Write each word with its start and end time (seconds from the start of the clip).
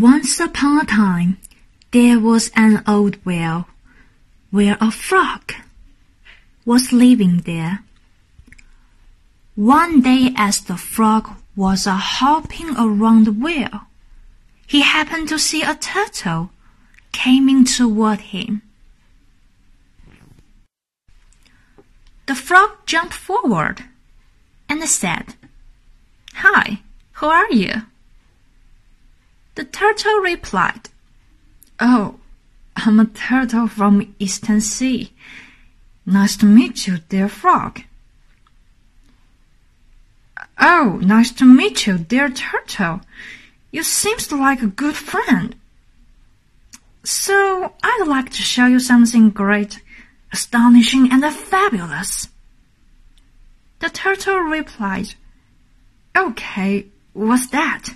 Once 0.00 0.40
upon 0.40 0.80
a 0.80 0.86
time, 0.86 1.36
there 1.90 2.18
was 2.18 2.50
an 2.56 2.82
old 2.86 3.22
well 3.26 3.68
where 4.50 4.78
a 4.80 4.90
frog 4.90 5.52
was 6.64 6.94
living 6.94 7.42
there. 7.44 7.80
One 9.54 10.00
day 10.00 10.32
as 10.34 10.62
the 10.62 10.78
frog 10.78 11.28
was 11.54 11.86
a 11.86 11.96
hopping 11.96 12.74
around 12.78 13.26
the 13.26 13.32
well, 13.32 13.88
he 14.66 14.80
happened 14.80 15.28
to 15.28 15.38
see 15.38 15.62
a 15.62 15.74
turtle 15.74 16.52
coming 17.12 17.66
toward 17.66 18.20
him. 18.20 18.62
The 22.24 22.34
frog 22.34 22.86
jumped 22.86 23.12
forward 23.12 23.84
and 24.70 24.82
said, 24.88 25.34
Hi, 26.36 26.80
who 27.20 27.26
are 27.26 27.52
you? 27.52 27.82
The 29.54 29.64
turtle 29.64 30.20
replied, 30.20 30.88
Oh, 31.78 32.16
I'm 32.76 32.98
a 32.98 33.06
turtle 33.06 33.68
from 33.68 34.14
Eastern 34.18 34.60
Sea. 34.60 35.12
Nice 36.06 36.36
to 36.38 36.46
meet 36.46 36.86
you, 36.86 36.98
dear 37.08 37.28
frog. 37.28 37.82
Oh, 40.58 40.98
nice 41.02 41.32
to 41.32 41.44
meet 41.44 41.86
you, 41.86 41.98
dear 41.98 42.30
turtle. 42.30 43.02
You 43.70 43.82
seems 43.82 44.32
like 44.32 44.62
a 44.62 44.66
good 44.66 44.96
friend. 44.96 45.54
So 47.04 47.74
I'd 47.82 48.04
like 48.06 48.30
to 48.30 48.42
show 48.42 48.66
you 48.66 48.78
something 48.78 49.30
great, 49.30 49.80
astonishing, 50.32 51.10
and 51.10 51.24
fabulous. 51.34 52.28
The 53.80 53.90
turtle 53.90 54.38
replied, 54.38 55.14
Okay, 56.16 56.86
what's 57.12 57.48
that? 57.48 57.94